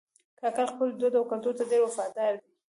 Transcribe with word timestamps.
کاکړي 0.39 0.65
خپل 0.71 0.87
دود 0.99 1.13
او 1.19 1.23
کلتور 1.31 1.53
ته 1.59 1.63
ډېر 1.69 1.81
وفادار 1.83 2.31
دي. 2.41 2.47